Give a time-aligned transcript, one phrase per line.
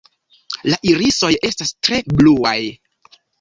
[0.71, 2.57] La irisoj estas tre bluaj.